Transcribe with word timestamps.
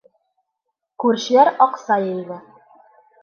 Күршеләр 1.03 1.51
аҡса 1.67 1.99
йыйҙы. 2.07 2.39